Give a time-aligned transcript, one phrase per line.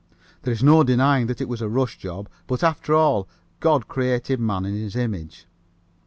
[0.41, 2.27] There is no denying that it was a rush job.
[2.47, 3.27] But, after all,
[3.59, 5.45] God created man in His image.